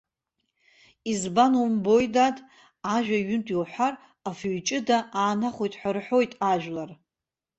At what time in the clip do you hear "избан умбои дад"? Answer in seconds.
1.11-2.37